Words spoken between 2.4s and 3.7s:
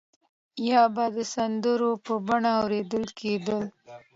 اورول کېدل.